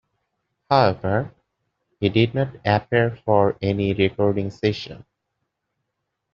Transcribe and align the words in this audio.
However, 0.67 1.31
he 1.99 2.09
did 2.09 2.33
not 2.33 2.55
appear 2.65 3.19
for 3.23 3.55
any 3.61 3.93
recording 3.93 4.49
sessions. 4.49 5.05